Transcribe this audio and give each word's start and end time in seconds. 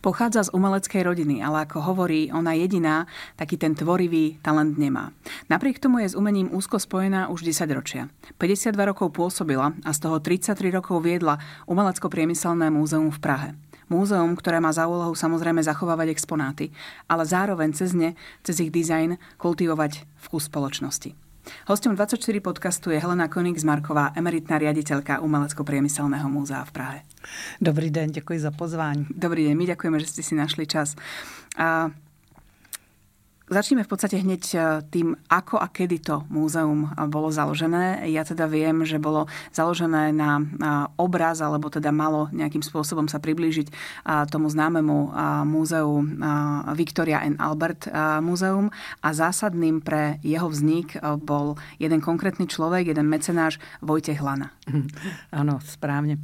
Pochádza 0.00 0.48
z 0.48 0.54
umeleckej 0.56 1.04
rodiny, 1.04 1.44
ale 1.44 1.68
ako 1.68 1.84
hovorí 1.92 2.32
ona 2.32 2.56
jediná, 2.56 3.04
taký 3.36 3.60
ten 3.60 3.76
tvorivý 3.76 4.40
talent 4.40 4.80
nemá. 4.80 5.12
Napriek 5.52 5.76
tomu 5.76 6.00
je 6.00 6.08
s 6.08 6.16
umením 6.16 6.48
úzko 6.48 6.80
spojená 6.80 7.28
už 7.28 7.44
10 7.44 7.68
ročia. 7.76 8.08
52 8.40 8.80
rokov 8.80 9.12
pôsobila 9.12 9.76
a 9.84 9.90
z 9.92 9.98
toho 10.00 10.16
33 10.16 10.72
rokov 10.72 11.04
viedla 11.04 11.36
Umelecko-priemyselné 11.68 12.72
múzeum 12.72 13.12
v 13.12 13.20
Prahe. 13.20 13.48
Múzeum, 13.92 14.32
ktoré 14.40 14.56
má 14.56 14.72
za 14.72 14.88
úlohu 14.88 15.12
samozrejme 15.12 15.60
zachovávať 15.60 16.16
exponáty, 16.16 16.72
ale 17.04 17.28
zároveň 17.28 17.76
cez 17.76 17.92
ne, 17.92 18.16
cez 18.40 18.56
ich 18.64 18.72
dizajn, 18.72 19.20
kultivovať 19.36 20.08
vkus 20.16 20.48
spoločnosti. 20.48 21.29
Hostom 21.66 21.94
24 21.94 22.40
podcastu 22.40 22.90
je 22.90 23.00
Helena 23.00 23.28
Konig-Zmarková, 23.28 24.12
emeritná 24.16 24.58
riaditeľka 24.58 25.20
Umelecko-priemyselného 25.24 26.28
múzea 26.28 26.64
v 26.64 26.72
Prahe. 26.72 26.98
Dobrý 27.60 27.90
den, 27.90 28.10
děkuji 28.10 28.40
za 28.40 28.50
pozvání. 28.50 29.06
Dobrý 29.16 29.44
deň, 29.48 29.54
my 29.56 29.64
ďakujeme, 29.66 29.96
že 30.00 30.06
ste 30.06 30.22
si 30.22 30.34
našli 30.34 30.66
čas. 30.66 30.96
A 31.56 31.90
Začneme 33.50 33.82
v 33.82 33.90
podstate 33.90 34.14
hneď 34.14 34.42
e, 34.54 34.58
tým, 34.94 35.18
ako 35.26 35.58
a 35.58 35.66
kedy 35.66 35.98
to 35.98 36.22
múzeum 36.30 36.86
e, 36.86 37.10
bolo 37.10 37.34
založené. 37.34 38.06
Ja 38.06 38.22
teda 38.22 38.46
viem, 38.46 38.86
že 38.86 39.02
bolo 39.02 39.26
založené 39.50 40.14
na 40.14 40.38
obraz, 40.94 41.42
alebo 41.42 41.66
teda 41.66 41.90
malo 41.90 42.30
nejakým 42.30 42.62
spôsobom 42.62 43.10
sa 43.10 43.18
priblížiť 43.18 43.74
tomu 44.30 44.46
známemu 44.46 45.10
múzeu 45.48 46.06
Victoria 46.78 47.26
and 47.26 47.42
Albert 47.42 47.90
múzeum 48.22 48.70
a 49.02 49.08
zásadným 49.10 49.82
pre 49.82 50.22
jeho 50.22 50.46
vznik 50.46 50.94
bol 51.18 51.58
jeden 51.82 51.98
konkrétny 51.98 52.46
človek, 52.46 52.94
jeden 52.94 53.10
mecenáš 53.10 53.58
Vojtech 53.82 54.22
Lana. 54.22 54.54
Ano, 55.32 55.58
správně. 55.64 56.18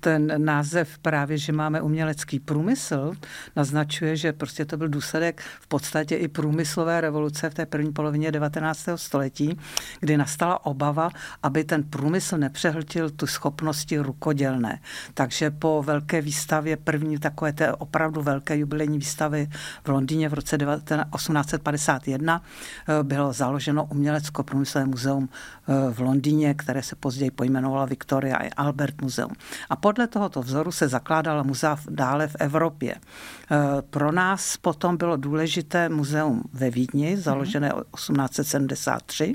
Ten 0.00 0.44
název 0.44 0.98
právě, 0.98 1.38
že 1.38 1.52
máme 1.52 1.82
umělecký 1.82 2.40
průmysl, 2.40 3.12
naznačuje, 3.56 4.16
že 4.16 4.32
prostě 4.32 4.64
to 4.64 4.76
byl 4.76 4.88
důsledek 4.88 5.40
v 5.60 5.66
podstatě 5.66 5.99
podstatě 6.00 6.16
i 6.16 6.28
průmyslové 6.28 7.00
revoluce 7.00 7.50
v 7.50 7.54
té 7.54 7.66
první 7.66 7.92
polovině 7.92 8.32
19. 8.32 8.88
století, 8.96 9.58
kdy 10.00 10.16
nastala 10.16 10.66
obava, 10.66 11.10
aby 11.42 11.64
ten 11.64 11.82
průmysl 11.82 12.38
nepřehltil 12.38 13.10
tu 13.10 13.26
schopnosti 13.26 13.98
rukodělné. 13.98 14.80
Takže 15.14 15.50
po 15.50 15.82
velké 15.82 16.20
výstavě, 16.20 16.76
první 16.76 17.18
takové 17.18 17.52
té 17.52 17.72
opravdu 17.72 18.22
velké 18.22 18.56
jubilejní 18.56 18.98
výstavy 18.98 19.48
v 19.84 19.88
Londýně 19.88 20.28
v 20.28 20.34
roce 20.34 20.58
1851 20.58 22.42
eh, 22.88 23.02
bylo 23.02 23.32
založeno 23.32 23.84
umělecko-průmyslové 23.84 24.86
muzeum 24.86 25.28
eh, 25.28 25.92
v 25.92 26.00
Londýně, 26.00 26.54
které 26.54 26.82
se 26.82 26.96
později 26.96 27.30
pojmenovalo 27.30 27.86
Victoria 27.86 28.36
a 28.36 28.50
Albert 28.56 29.02
Muzeum. 29.02 29.32
A 29.70 29.76
podle 29.76 30.06
tohoto 30.06 30.42
vzoru 30.42 30.72
se 30.72 30.88
zakládala 30.88 31.42
muzea 31.42 31.76
dále 31.90 32.28
v 32.28 32.36
Evropě. 32.38 32.94
Eh, 32.94 33.56
pro 33.90 34.12
nás 34.12 34.56
potom 34.56 34.96
bylo 34.96 35.16
důležité 35.16 35.89
muzeum 35.90 36.42
ve 36.52 36.70
Vídni, 36.70 37.16
založené 37.16 37.72
1873, 37.96 39.34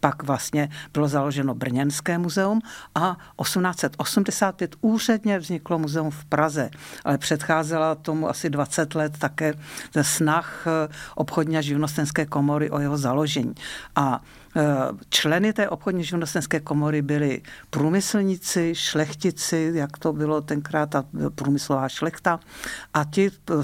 pak 0.00 0.22
vlastně 0.22 0.68
bylo 0.92 1.08
založeno 1.08 1.54
Brněnské 1.54 2.18
muzeum 2.18 2.60
a 2.94 3.16
1885 3.42 4.76
úředně 4.80 5.38
vzniklo 5.38 5.78
muzeum 5.78 6.10
v 6.10 6.24
Praze, 6.24 6.70
ale 7.04 7.18
předcházela 7.18 7.94
tomu 7.94 8.28
asi 8.28 8.50
20 8.50 8.94
let 8.94 9.18
také 9.18 9.54
ze 9.94 10.04
snah 10.04 10.66
eh, 10.66 10.88
obchodní 11.14 11.58
a 11.58 11.60
živnostenské 11.60 12.26
komory 12.26 12.70
o 12.70 12.80
jeho 12.80 12.98
založení. 12.98 13.54
A 13.96 14.22
Členy 15.08 15.52
té 15.52 15.68
obchodní 15.68 16.04
živnostenské 16.04 16.60
komory 16.60 17.02
byli 17.02 17.42
průmyslníci, 17.70 18.74
šlechtici, 18.74 19.72
jak 19.74 19.98
to 19.98 20.12
bylo 20.12 20.40
tenkrát, 20.40 20.90
ta 20.90 21.04
průmyslová 21.34 21.88
šlechta, 21.88 22.40
a 22.94 23.04
ti 23.04 23.30
eh, 23.50 23.54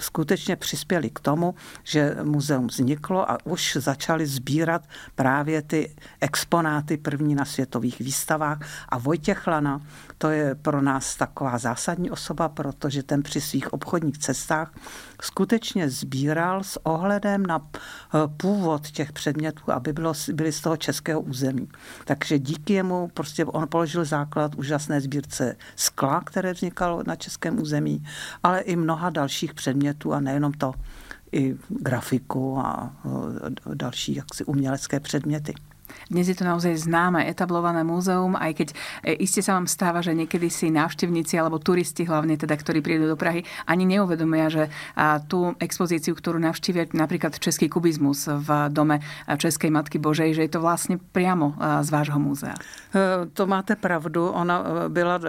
skutečně 0.00 0.56
přispěli 0.56 1.10
k 1.10 1.20
tomu, 1.20 1.54
že 1.84 2.16
muzeum 2.22 2.66
vzniklo 2.66 3.30
a 3.30 3.38
už 3.44 3.76
začali 3.80 4.26
sbírat 4.26 4.82
právě 5.14 5.62
ty 5.62 5.94
exponáty 6.20 6.96
první 6.96 7.34
na 7.34 7.44
světových 7.44 7.98
výstavách. 7.98 8.58
A 8.88 8.98
Vojtěch 8.98 9.46
Lana, 9.46 9.80
to 10.18 10.30
je 10.30 10.54
pro 10.54 10.82
nás 10.82 11.16
taková 11.16 11.58
zásadní 11.58 12.10
osoba, 12.10 12.48
protože 12.48 13.02
ten 13.02 13.22
při 13.22 13.40
svých 13.40 13.72
obchodních 13.72 14.18
cestách 14.18 14.74
skutečně 15.22 15.90
sbíral 15.90 16.64
s 16.64 16.86
ohledem 16.86 17.46
na 17.46 17.60
eh, 17.60 18.18
původ 18.36 18.90
těch 18.90 19.12
předmětů, 19.12 19.72
aby 19.72 19.92
bylo, 19.92 20.14
byly 20.28 20.52
z 20.52 20.60
toho 20.60 20.76
českého 20.76 21.20
území. 21.20 21.68
Takže 22.04 22.38
díky 22.38 22.72
jemu 22.72 23.10
prostě 23.14 23.44
on 23.44 23.68
položil 23.68 24.04
základ 24.04 24.54
úžasné 24.54 25.00
sbírce 25.00 25.56
skla, 25.76 26.20
které 26.20 26.52
vznikalo 26.52 27.02
na 27.06 27.16
českém 27.16 27.60
území, 27.60 28.04
ale 28.42 28.60
i 28.60 28.76
mnoha 28.76 29.10
dalších 29.10 29.54
předmětů 29.54 30.12
a 30.12 30.20
nejenom 30.20 30.52
to, 30.52 30.72
i 31.32 31.56
grafiku 31.68 32.58
a 32.58 32.96
eh, 33.06 33.74
další 33.74 34.14
jaksi 34.14 34.44
umělecké 34.44 35.00
předměty. 35.00 35.54
Dnes 36.10 36.26
je 36.26 36.36
to 36.36 36.44
naozaj 36.44 36.74
známe, 36.76 37.26
etablované 37.26 37.84
múzeum, 37.86 38.34
aj 38.34 38.52
keď 38.56 38.68
e, 39.06 39.16
iste 39.22 39.42
sa 39.42 39.56
vám 39.58 39.70
stáva, 39.70 40.02
že 40.02 40.16
niekedy 40.16 40.50
si 40.50 40.68
návštevníci 40.72 41.38
alebo 41.38 41.62
turisti 41.62 42.06
hlavne 42.06 42.36
teda, 42.36 42.56
ktorí 42.56 42.82
prídu 42.82 43.10
do 43.10 43.16
Prahy, 43.16 43.44
ani 43.66 43.86
neuvedomia, 43.86 44.48
že 44.50 44.64
tú 45.28 45.54
expozíciu, 45.60 46.16
ktorú 46.16 46.40
navštívia 46.40 46.88
napríklad 46.92 47.36
Český 47.38 47.68
kubizmus 47.68 48.26
v 48.26 48.72
dome 48.72 49.02
Českej 49.26 49.70
Matky 49.70 49.98
Božej, 50.00 50.34
že 50.34 50.42
je 50.46 50.52
to 50.52 50.60
vlastne 50.60 50.98
priamo 50.98 51.54
z 51.82 51.88
vášho 51.90 52.18
múzea. 52.18 52.54
E, 52.94 53.26
to 53.32 53.46
máte 53.46 53.76
pravdu. 53.76 54.28
Ona 54.30 54.64
e, 54.84 54.88
byla 54.88 55.20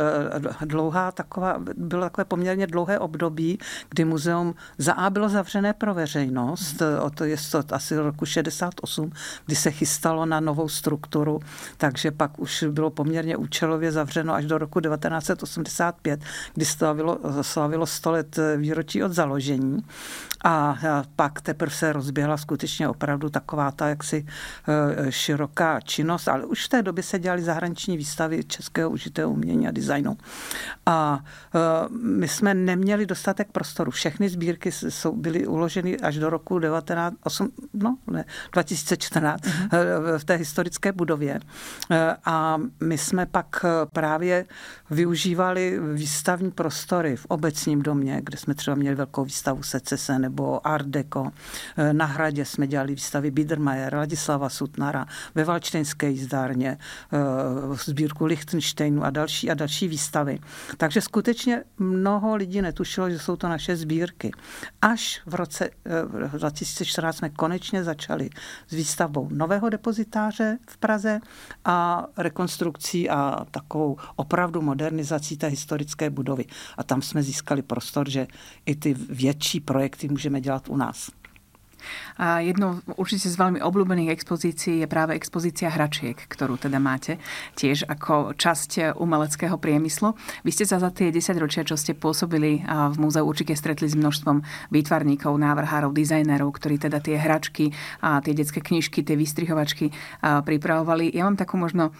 dlouhá 0.65 1.11
taková, 1.11 1.55
bylo 1.77 2.03
takové 2.03 2.25
poměrně 2.25 2.67
dlouhé 2.67 2.99
období, 2.99 3.59
kdy 3.89 4.05
muzeum 4.05 4.55
za 4.77 4.93
A 4.93 5.09
bylo 5.09 5.29
zavřené 5.29 5.73
pro 5.73 5.93
veřejnost, 5.93 6.81
o 7.01 7.09
to 7.09 7.23
je 7.25 7.37
to 7.51 7.75
asi 7.75 7.97
roku 7.97 8.25
68, 8.25 9.11
kdy 9.45 9.55
se 9.55 9.71
chystalo 9.71 10.25
na 10.25 10.39
novou 10.51 10.69
strukturu, 10.69 11.39
takže 11.77 12.11
pak 12.11 12.39
už 12.39 12.63
bylo 12.69 12.89
poměrně 12.89 13.37
účelově 13.37 13.91
zavřeno 13.91 14.33
až 14.33 14.45
do 14.45 14.57
roku 14.57 14.79
1985, 14.79 16.19
kdy 16.53 16.65
slavilo, 16.65 17.19
slavilo 17.41 17.85
100 17.85 18.11
let 18.11 18.39
výročí 18.57 19.03
od 19.03 19.11
založení. 19.11 19.83
A 20.43 20.75
pak 21.15 21.41
teprve 21.41 21.71
se 21.71 21.93
rozběhla 21.93 22.37
skutečně 22.37 22.89
opravdu 22.89 23.29
taková 23.29 23.71
ta 23.71 23.87
jaksi 23.87 24.25
e, 25.05 25.11
široká 25.11 25.79
činnost, 25.79 26.27
ale 26.27 26.45
už 26.45 26.65
v 26.65 26.69
té 26.69 26.81
době 26.81 27.03
se 27.03 27.19
dělaly 27.19 27.41
zahraniční 27.41 27.97
výstavy 27.97 28.43
českého 28.43 28.89
užitého 28.89 29.31
umění 29.31 29.67
a 29.67 29.71
designu. 29.71 30.17
A 30.85 31.19
e, 31.55 31.59
my 31.97 32.27
jsme 32.27 32.53
neměli 32.53 33.05
dostatek 33.05 33.51
prostoru. 33.51 33.91
Všechny 33.91 34.29
sbírky 34.29 34.71
jsou, 34.71 35.15
byly 35.15 35.47
uloženy 35.47 35.97
až 35.97 36.15
do 36.17 36.29
roku 36.29 36.59
19, 36.59 37.15
8, 37.23 37.51
no, 37.73 37.97
ne, 38.07 38.25
2014 38.51 39.41
mm-hmm. 39.41 39.69
v 40.17 40.23
té 40.23 40.37
historické 40.41 40.91
budově. 40.91 41.39
A 42.25 42.57
my 42.83 42.97
jsme 42.97 43.25
pak 43.25 43.65
právě 43.93 44.45
využívali 44.89 45.79
výstavní 45.93 46.51
prostory 46.51 47.15
v 47.15 47.25
obecním 47.25 47.81
domě, 47.81 48.21
kde 48.23 48.37
jsme 48.37 48.53
třeba 48.53 48.75
měli 48.75 48.95
velkou 48.95 49.23
výstavu 49.23 49.63
secese 49.63 50.19
nebo 50.19 50.67
Art 50.67 50.87
Deco. 50.87 51.31
Na 51.91 52.05
hradě 52.05 52.45
jsme 52.45 52.67
dělali 52.67 52.95
výstavy 52.95 53.31
Biedermeier, 53.31 53.95
Ladislava 53.95 54.49
Sutnara, 54.49 55.05
ve 55.35 55.43
Valčtenské 55.43 56.09
jízdárně, 56.09 56.77
sbírku 57.85 58.25
Lichtensteinu 58.25 59.03
a 59.03 59.09
další 59.09 59.51
a 59.51 59.53
další 59.53 59.87
výstavy. 59.87 60.39
Takže 60.77 61.01
skutečně 61.01 61.63
mnoho 61.77 62.35
lidí 62.35 62.61
netušilo, 62.61 63.09
že 63.09 63.19
jsou 63.19 63.35
to 63.35 63.49
naše 63.49 63.75
sbírky. 63.75 64.31
Až 64.81 65.21
v 65.25 65.35
roce 65.35 65.69
2014 66.37 67.17
jsme 67.17 67.29
konečně 67.29 67.83
začali 67.83 68.29
s 68.67 68.73
výstavbou 68.73 69.27
nového 69.31 69.69
depozitáře 69.69 70.30
v 70.69 70.77
Praze 70.77 71.19
a 71.65 72.05
rekonstrukcí 72.17 73.09
a 73.09 73.45
takovou 73.51 73.97
opravdu 74.15 74.61
modernizací 74.61 75.37
té 75.37 75.47
historické 75.47 76.09
budovy. 76.09 76.45
A 76.77 76.83
tam 76.83 77.01
jsme 77.01 77.23
získali 77.23 77.61
prostor, 77.61 78.09
že 78.09 78.27
i 78.65 78.75
ty 78.75 78.93
větší 78.93 79.59
projekty 79.59 80.09
můžeme 80.09 80.41
dělat 80.41 80.69
u 80.69 80.77
nás. 80.77 81.11
A 82.21 82.41
jednou 82.41 82.81
určite 82.95 83.27
z 83.29 83.35
veľmi 83.37 83.59
obľúbených 83.61 84.13
expozícií 84.13 84.83
je 84.83 84.87
práve 84.87 85.15
expozícia 85.15 85.71
hračiek, 85.71 86.15
ktorú 86.15 86.57
teda 86.57 86.77
máte 86.77 87.17
tiež 87.57 87.85
ako 87.87 88.37
časť 88.37 88.95
umeleckého 88.97 89.57
priemyslu. 89.57 90.13
Vy 90.45 90.51
ste 90.53 90.65
sa 90.69 90.79
za 90.79 90.93
tie 90.93 91.11
10 91.11 91.37
ročia, 91.41 91.67
čo 91.67 91.75
ste 91.75 91.97
pôsobili 91.97 92.63
v 92.65 92.97
múzeu, 92.99 93.25
určite 93.25 93.55
stretli 93.57 93.89
s 93.89 93.97
množstvom 93.97 94.69
výtvarníkov, 94.71 95.33
návrhárov, 95.35 95.91
dizajnerov, 95.91 96.49
ktorí 96.55 96.77
teda 96.81 97.03
tie 97.03 97.19
hračky 97.19 97.73
a 98.01 98.21
tie 98.23 98.33
detské 98.33 98.63
knižky, 98.63 99.03
tie 99.03 99.19
vystrihovačky 99.19 99.91
pripravovali. 100.21 101.11
Ja 101.11 101.27
mám 101.27 101.37
takú 101.37 101.57
možno 101.59 101.91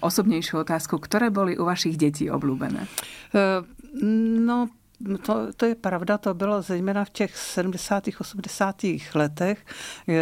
osobnejšiu 0.00 0.64
otázku. 0.64 0.98
Ktoré 0.98 1.28
boli 1.28 1.56
u 1.58 1.64
vašich 1.66 1.96
detí 2.00 2.26
obľúbené? 2.28 2.84
E, 2.84 2.88
no, 4.40 4.68
to, 5.22 5.52
to 5.56 5.66
je 5.66 5.74
pravda, 5.74 6.18
to 6.18 6.34
bylo 6.34 6.62
zejména 6.62 7.04
v 7.04 7.10
těch 7.10 7.36
70. 7.36 8.04
80. 8.20 8.76
letech, 9.14 9.66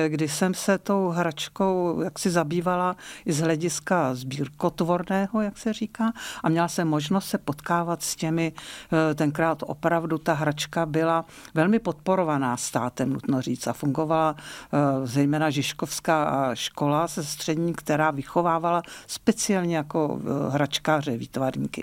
kdy 0.09 0.29
jsem 0.29 0.55
se 0.55 0.79
tou 0.79 1.09
hračkou 1.09 2.01
jaksi 2.01 2.31
zabývala 2.31 2.97
i 3.25 3.33
z 3.33 3.41
hlediska 3.41 4.15
sbírkotvorného, 4.15 5.41
jak 5.41 5.59
se 5.59 5.73
říká, 5.73 6.13
a 6.43 6.49
měla 6.49 6.69
jsem 6.69 6.89
možnost 6.89 7.29
se 7.29 7.39
potkávat 7.39 8.03
s 8.03 8.17
těmi, 8.17 8.53
eh, 8.93 9.15
tenkrát 9.15 9.63
opravdu 9.67 10.19
ta 10.19 10.33
hračka 10.33 10.87
byla 10.87 11.25
velmi 11.55 11.79
podporovaná 11.79 12.57
státem, 12.57 13.13
nutno 13.13 13.43
říct, 13.43 13.67
a 13.67 13.73
fungovala 13.73 14.37
eh, 14.37 15.07
zejména 15.07 15.51
Žižkovská 15.51 16.51
škola 16.55 17.09
se 17.09 17.25
střední, 17.25 17.75
která 17.75 18.11
vychovávala 18.11 18.83
speciálně 19.07 19.77
jako 19.77 20.21
eh, 20.21 20.51
hračkáře, 20.51 21.17
výtvarníky. 21.17 21.83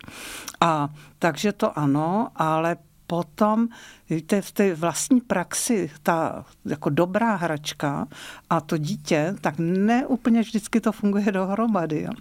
A 0.61 0.89
takže 1.19 1.53
to 1.53 1.79
ano, 1.79 2.27
ale 2.35 2.77
potom 3.09 3.73
Víte, 4.09 4.41
v 4.41 4.51
té 4.51 4.75
vlastní 4.75 5.21
praxi 5.21 5.91
ta 6.03 6.45
jako 6.65 6.89
dobrá 6.89 7.35
hračka 7.35 8.07
a 8.49 8.61
to 8.61 8.77
dítě, 8.77 9.35
tak 9.41 9.55
ne 9.57 10.07
úplně 10.07 10.41
vždycky 10.41 10.81
to 10.81 10.91
funguje 10.91 11.31
dohromady. 11.31 12.01
Jo. 12.01 12.11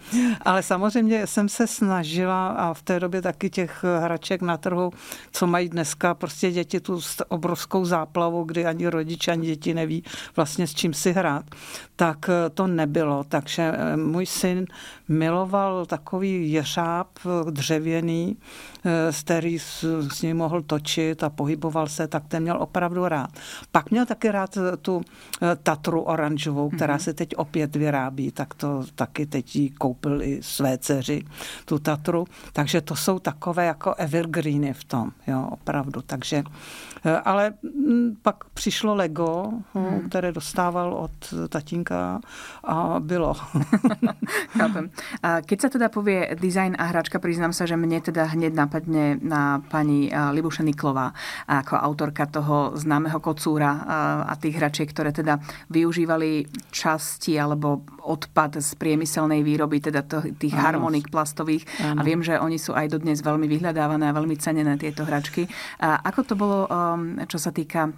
Ale 0.42 0.62
samozřejmě 0.62 1.26
jsem 1.26 1.48
se 1.48 1.66
snažila 1.66 2.48
a 2.48 2.74
v 2.74 2.82
té 2.82 3.00
době 3.00 3.22
taky 3.22 3.50
těch 3.50 3.84
hraček 4.00 4.42
na 4.42 4.56
trhu, 4.56 4.90
co 5.32 5.46
mají 5.46 5.68
dneska 5.68 6.14
prostě 6.14 6.50
děti 6.50 6.80
tu 6.80 7.00
obrovskou 7.28 7.84
záplavu, 7.84 8.44
kdy 8.44 8.66
ani 8.66 8.88
rodiče, 8.88 9.32
ani 9.32 9.46
děti 9.46 9.74
neví 9.74 10.04
vlastně 10.36 10.66
s 10.66 10.74
čím 10.74 10.94
si 10.94 11.12
hrát, 11.12 11.44
tak 11.96 12.30
to 12.54 12.66
nebylo. 12.66 13.24
Takže 13.28 13.62
eh, 13.62 13.96
můj 13.96 14.26
syn 14.26 14.66
miloval 15.08 15.86
takový 15.86 16.52
jeřáb 16.52 17.08
dřevěný, 17.50 18.36
eh, 18.84 19.12
který 19.22 19.58
s 19.58 20.22
ním 20.22 20.36
mohl 20.36 20.62
točit 20.62 21.22
a 21.22 21.30
pohybovat 21.30 21.77
věnoval 21.78 21.86
se, 21.86 22.08
tak 22.08 22.22
ten 22.28 22.42
měl 22.42 22.62
opravdu 22.62 23.08
rád. 23.08 23.30
Pak 23.72 23.90
měl 23.90 24.06
taky 24.06 24.30
rád 24.30 24.56
eh, 24.56 24.76
tu 24.76 25.00
eh, 25.00 25.56
Tatru 25.62 26.00
oranžovou, 26.00 26.70
která 26.70 26.96
mm-hmm. 26.96 27.04
se 27.04 27.14
teď 27.14 27.36
opět 27.36 27.76
vyrábí, 27.76 28.30
tak 28.30 28.54
to 28.54 28.84
taky 28.94 29.26
teď 29.26 29.56
jí 29.56 29.70
koupil 29.70 30.22
i 30.22 30.42
své 30.42 30.78
dceři, 30.78 31.22
tu 31.64 31.78
Tatru. 31.78 32.26
Takže 32.52 32.80
to 32.80 32.96
jsou 32.96 33.18
takové 33.18 33.66
jako 33.66 33.94
evergreeny 33.94 34.72
v 34.72 34.84
tom, 34.84 35.10
jo, 35.26 35.48
opravdu. 35.50 36.02
Takže 36.02 36.42
Eh, 37.04 37.20
ale 37.24 37.52
mm, 37.62 38.16
pak 38.22 38.44
přišlo 38.54 38.94
Lego, 38.94 39.52
hmm. 39.74 40.08
které 40.08 40.32
dostával 40.32 40.94
od 40.94 41.34
tatínka 41.48 42.20
a 42.64 43.00
bylo. 43.00 43.34
Chápem. 44.58 44.90
A 45.22 45.40
keď 45.40 45.58
sa 45.60 45.68
teda 45.68 45.88
povie 45.88 46.34
design 46.34 46.74
a 46.78 46.90
hračka, 46.90 47.22
priznám 47.22 47.54
sa, 47.54 47.66
že 47.66 47.78
mne 47.78 48.02
teda 48.02 48.34
hneď 48.34 48.52
napadne 48.54 49.18
na 49.22 49.62
pani 49.70 50.10
eh, 50.10 50.16
Libuša 50.34 50.66
Niklová 50.66 51.14
ako 51.68 51.76
autorka 51.76 52.24
toho 52.24 52.72
známeho 52.80 53.20
kocúra 53.20 53.84
a 54.24 54.32
tých 54.40 54.56
hračiek, 54.56 54.88
ktoré 54.88 55.12
teda 55.12 55.36
využívali 55.68 56.48
časti 56.72 57.36
alebo 57.36 57.84
odpad 58.08 58.64
z 58.64 58.72
priemyselnej 58.80 59.44
výroby, 59.44 59.84
teda 59.84 60.00
tých 60.40 60.56
ano. 60.56 60.64
harmonik 60.64 61.12
plastových. 61.12 61.68
Ano. 61.84 62.00
A 62.00 62.08
viem, 62.08 62.24
že 62.24 62.40
oni 62.40 62.56
sú 62.56 62.72
aj 62.72 62.96
dodnes 62.96 63.20
veľmi 63.20 63.44
vyhľadávané 63.44 64.08
a 64.08 64.16
veľmi 64.16 64.40
cenené 64.40 64.80
tieto 64.80 65.04
hračky. 65.04 65.44
A 65.84 66.00
ako 66.00 66.20
to 66.24 66.34
bolo 66.34 66.58
Um, 66.68 67.16
čo 67.26 67.40
sa 67.40 67.50
týka 67.50 67.90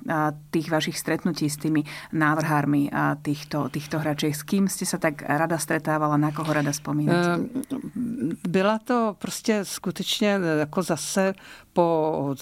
tých 0.50 0.70
vašich 0.70 0.96
stretnutí 0.96 1.50
s 1.50 1.58
tými 1.58 1.82
návrhármi 2.14 2.88
týchto, 3.22 3.68
týchto 3.68 3.98
hračiek. 3.98 4.32
S 4.32 4.46
kým 4.46 4.70
ste 4.70 4.86
sa 4.86 4.96
tak 4.96 5.26
rada 5.26 5.58
stretávala, 5.58 6.16
na 6.16 6.32
koho 6.32 6.48
rada 6.54 6.72
spomínate? 6.72 7.28
Ehm, 7.34 8.40
byla 8.48 8.78
to 8.78 9.16
prostě 9.18 9.64
skutečně 9.64 10.38
jako 10.58 10.82
zase 10.82 11.34
po, 11.72 12.34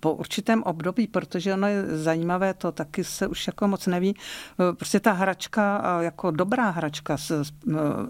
po 0.00 0.14
určitém 0.14 0.62
období, 0.62 1.06
protože 1.06 1.54
ono 1.54 1.66
je 1.66 1.98
zajímavé, 1.98 2.54
to 2.54 2.72
taky 2.72 3.04
se 3.04 3.26
už 3.26 3.46
jako 3.46 3.68
moc 3.68 3.86
neví. 3.86 4.16
Prostě 4.76 5.00
ta 5.00 5.12
hračka, 5.12 5.82
jako 6.00 6.30
dobrá 6.30 6.70
hračka, 6.70 6.79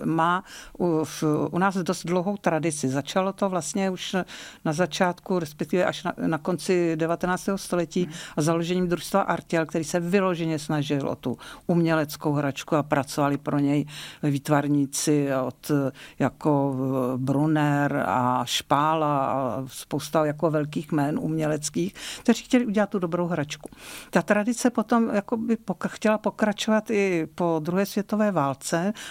má 0.05 0.45
u, 0.79 1.05
u 1.51 1.59
nás 1.59 1.77
dost 1.77 2.07
dlouhou 2.07 2.37
tradici. 2.37 2.89
Začalo 2.89 3.33
to 3.33 3.49
vlastně 3.49 3.91
už 3.91 4.17
na 4.65 4.73
začátku, 4.73 5.39
respektive 5.39 5.85
až 5.85 6.05
na, 6.05 6.13
na 6.27 6.39
konci 6.39 6.97
19. 6.97 7.49
století 7.57 8.09
a 8.37 8.43
založením 8.43 8.89
družstva 8.89 9.21
Artiel, 9.21 9.67
který 9.67 9.85
se 9.85 10.01
vyloženě 10.01 10.59
snažil 10.59 11.09
o 11.09 11.17
tu 11.17 11.39
uměleckou 11.67 12.33
hračku 12.33 12.77
a 12.77 12.83
pracovali 12.83 13.39
pro 13.39 13.59
něj 13.59 13.87
výtvarníci 14.23 15.29
od 15.47 15.71
jako 16.19 16.77
Brunner 17.17 18.05
a 18.07 18.45
Špála 18.45 19.27
a 19.27 19.65
spousta 19.67 20.27
jako 20.27 20.51
velkých 20.51 20.93
jmén 20.93 21.19
uměleckých, 21.19 21.95
kteří 22.21 22.45
chtěli 22.45 22.67
udělat 22.67 22.91
tu 22.91 22.99
dobrou 22.99 23.27
hračku. 23.27 23.71
Ta 24.11 24.23
tradice 24.23 24.71
potom 24.71 25.11
jako 25.15 25.37
by 25.37 25.57
chtěla 25.87 26.19
pokračovat 26.19 26.91
i 26.91 27.29
po 27.35 27.61
druhé 27.63 27.87
světové 27.87 28.33
válce. 28.33 28.60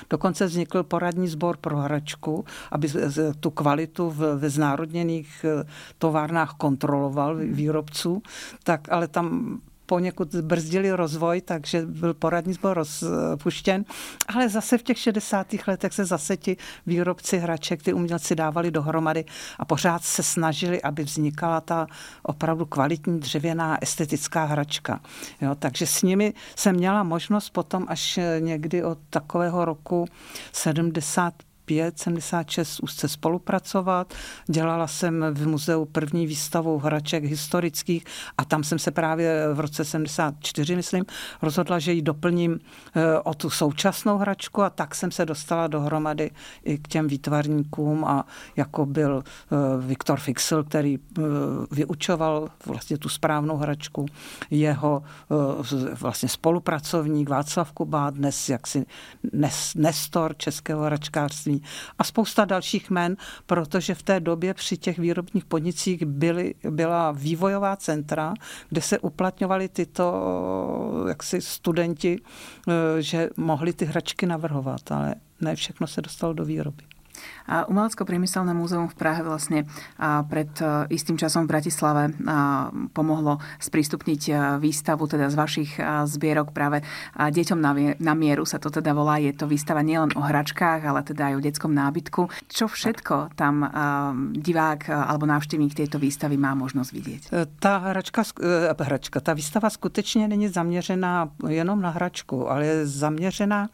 Dokonce 0.10 0.46
vznikl 0.46 0.84
poradní 0.84 1.28
sbor 1.28 1.58
pro 1.58 1.78
hračku, 1.78 2.46
aby 2.72 2.90
tu 3.40 3.50
kvalitu 3.50 4.14
ve 4.36 4.50
znárodněných 4.50 5.46
eh, 5.46 5.64
továrnách 5.98 6.54
kontroloval 6.58 7.36
výrobců. 7.36 8.22
Tak 8.64 8.92
ale 8.92 9.08
tam 9.08 9.60
poněkud 9.90 10.36
brzdili 10.36 10.92
rozvoj, 10.92 11.42
takže 11.42 11.86
byl 11.86 12.14
poradní 12.14 12.54
sbor 12.54 12.78
rozpuštěn. 12.78 13.86
Ale 14.28 14.50
zase 14.50 14.78
v 14.78 14.84
těch 14.84 14.98
60. 14.98 15.48
letech 15.68 15.94
se 15.94 16.06
zase 16.06 16.38
ti 16.38 16.58
výrobci 16.86 17.38
hraček, 17.38 17.84
ty 17.84 17.94
umělci 17.94 18.36
dávali 18.36 18.72
dohromady 18.72 19.26
a 19.60 19.66
pořád 19.66 20.04
se 20.04 20.24
snažili, 20.24 20.82
aby 20.82 21.04
vznikala 21.04 21.62
ta 21.62 21.88
opravdu 22.24 22.66
kvalitní 22.66 23.20
dřevěná 23.20 23.78
estetická 23.82 24.46
hračka. 24.46 25.00
Jo, 25.42 25.56
takže 25.60 25.88
s 25.88 26.02
nimi 26.02 26.34
jsem 26.56 26.76
měla 26.76 27.04
možnost 27.04 27.50
potom 27.50 27.86
až 27.90 28.20
někdy 28.40 28.84
od 28.84 28.98
takového 29.10 29.66
roku 29.66 30.06
70 30.54 31.34
75, 31.70 32.00
76 32.00 32.80
úzce 32.80 33.08
spolupracovat. 33.08 34.14
Dělala 34.48 34.88
jsem 34.88 35.26
v 35.32 35.48
muzeu 35.48 35.86
první 35.86 36.28
výstavu 36.28 36.80
hraček 36.80 37.24
historických 37.24 38.06
a 38.38 38.46
tam 38.46 38.64
jsem 38.64 38.80
se 38.80 38.92
právě 38.92 39.54
v 39.54 39.60
roce 39.60 39.86
74, 39.86 40.76
myslím, 40.76 41.06
rozhodla, 41.42 41.80
že 41.80 41.94
ji 41.94 42.02
doplním 42.02 42.60
eh, 42.96 43.20
o 43.20 43.34
tu 43.34 43.50
současnou 43.50 44.18
hračku 44.18 44.62
a 44.62 44.70
tak 44.70 44.96
jsem 44.96 45.12
se 45.12 45.26
dostala 45.26 45.68
dohromady 45.68 46.32
i 46.64 46.78
k 46.78 46.88
těm 46.88 47.08
výtvarníkům 47.08 48.06
a 48.06 48.26
jako 48.56 48.86
byl 48.86 49.24
eh, 49.24 49.56
Viktor 49.88 50.20
Fixel, 50.20 50.64
který 50.64 50.98
eh, 50.98 51.22
vyučoval 51.72 52.50
vlastně 52.66 52.98
tu 52.98 53.10
správnou 53.10 53.58
hračku, 53.58 54.06
jeho 54.52 55.04
vlastně 56.00 56.30
spolupracovník 56.30 57.30
Václav 57.30 57.72
Kuba, 57.72 58.10
dnes 58.10 58.50
jaksi 58.50 58.86
Nestor 59.76 60.36
českého 60.38 60.84
hračkářství 60.84 61.59
a 62.00 62.04
spousta 62.04 62.46
dalších 62.46 62.90
men, 62.90 63.18
protože 63.46 63.96
v 63.96 64.04
té 64.04 64.20
době 64.20 64.54
při 64.54 64.78
těch 64.78 65.00
výrobních 65.00 65.46
podnicích 65.46 66.06
byly, 66.06 66.54
byla 66.70 67.12
vývojová 67.12 67.76
centra, 67.76 68.34
kde 68.70 68.82
se 68.82 69.00
uplatňovali 69.00 69.70
tyto 69.70 70.14
jaksi 71.08 71.42
studenti, 71.42 72.20
eh, 72.68 73.02
že 73.02 73.30
mohli 73.38 73.74
ty 73.74 73.86
hračky 73.86 74.26
navrhovat, 74.26 74.92
ale 74.92 75.16
ne 75.42 75.56
všechno 75.56 75.88
se 75.88 76.02
dostalo 76.02 76.34
do 76.34 76.46
výroby. 76.46 76.99
Umelecko-priemyselné 77.50 78.54
múzeum 78.54 78.86
v 78.86 78.96
Prahe 78.98 79.22
vlastne 79.26 79.66
pred 80.30 80.52
e, 80.62 80.86
istým 80.94 81.18
časom 81.18 81.50
v 81.50 81.58
Bratislave 81.58 82.14
pomohlo 82.94 83.42
sprístupniť 83.58 84.22
e, 84.30 84.32
výstavu 84.62 85.10
teda 85.10 85.34
z 85.34 85.36
vašich 85.36 85.72
e, 85.82 86.06
zbierok 86.06 86.54
práve 86.54 86.86
deťom 87.18 87.60
na 87.98 88.14
mieru 88.14 88.46
sa 88.46 88.62
to 88.62 88.70
teda 88.70 88.94
volá. 88.94 89.18
Je 89.18 89.34
to 89.34 89.50
výstava 89.50 89.82
nielen 89.82 90.14
o 90.14 90.22
hračkách, 90.22 90.86
ale 90.86 91.02
teda 91.02 91.34
aj 91.34 91.36
o 91.38 91.44
detskom 91.44 91.74
nábytku. 91.74 92.22
Čo 92.46 92.70
všetko 92.70 93.34
tam 93.34 93.66
divák 94.34 94.90
alebo 94.90 95.26
návštevník 95.26 95.74
tejto 95.74 95.98
výstavy 95.98 96.38
má 96.38 96.54
možnosť 96.54 96.92
vidieť? 96.94 97.22
Ta 97.58 97.92
hračka, 97.92 98.24
hračka, 98.78 99.20
ta 99.20 99.34
výstava 99.34 99.70
skutečně 99.70 100.28
není 100.28 100.48
zaměřená 100.48 101.30
jenom 101.48 101.82
na 101.82 101.90
hračku, 101.90 102.50
ale 102.50 102.66
je 102.66 102.88
zaměřená 102.88 103.70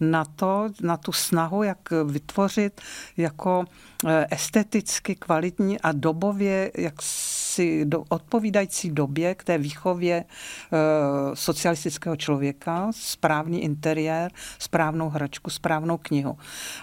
na 0.00 0.24
to, 0.24 0.68
na 0.82 0.96
tu 0.96 1.12
snahu, 1.12 1.62
jak 1.62 1.78
vytvořit 2.04 2.80
jako 3.16 3.64
eh, 4.06 4.26
esteticky 4.30 5.14
kvalitní 5.14 5.80
a 5.80 5.92
dobově 5.92 6.70
jak 6.74 7.02
si 7.50 7.84
do, 7.84 8.04
odpovídající 8.08 8.90
době 8.90 9.34
k 9.34 9.44
té 9.44 9.58
výchově 9.58 10.16
e, 10.16 10.24
socialistického 11.34 12.16
člověka, 12.16 12.90
správný 12.94 13.62
interiér, 13.62 14.30
správnou 14.58 15.08
hračku, 15.08 15.50
správnou 15.50 15.98
knihu. 15.98 16.38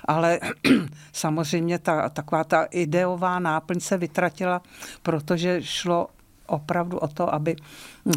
Ale 0.06 0.40
samozřejmě 1.14 1.80
ta, 1.80 2.10
taková 2.10 2.44
ta 2.44 2.64
ideová 2.64 3.40
náplň 3.40 3.80
se 3.80 3.98
vytratila, 3.98 4.62
protože 5.04 5.64
šlo 5.64 6.08
opravdu 6.48 6.98
o 6.98 7.08
to, 7.08 7.34
aby 7.34 7.56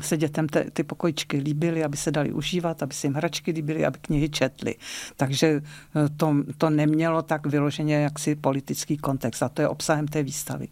se 0.02 0.16
dětem 0.16 0.48
ty, 0.48 0.70
ty 0.72 0.82
pokojičky 0.82 1.36
líbily, 1.36 1.84
aby 1.84 1.96
se 1.96 2.10
dali 2.10 2.32
užívat, 2.32 2.82
aby 2.82 2.94
se 2.94 3.06
jim 3.06 3.14
hračky 3.14 3.50
líbily, 3.50 3.86
aby 3.86 3.98
knihy 3.98 4.28
četly. 4.28 4.74
Takže 5.16 5.46
eh, 5.46 6.08
to, 6.16 6.34
to 6.58 6.70
nemělo 6.70 7.22
tak 7.22 7.46
vyloženě 7.46 7.94
jaksi 7.94 8.34
politický 8.34 8.96
kontext 8.96 9.42
a 9.42 9.48
to 9.48 9.62
je 9.62 9.68
obsahem 9.68 10.08
té 10.08 10.22
výstavy. 10.22 10.68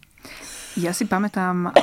Ja 0.77 0.93
si 0.93 1.09
pamätám, 1.09 1.73